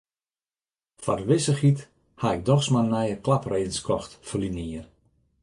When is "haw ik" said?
2.21-2.43